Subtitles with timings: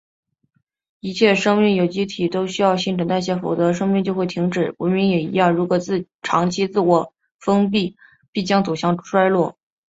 [0.99, 4.73] 一切生命有机体都需要新陈代谢，否则生命就会停止。
[4.79, 5.77] 文明也是一样，如果
[6.23, 7.97] 长期自我封闭，
[8.31, 9.59] 必将走向衰落。